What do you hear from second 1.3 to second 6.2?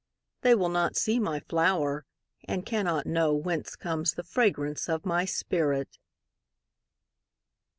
flower, And cannot knowWhence comes the fragrance of my spirit!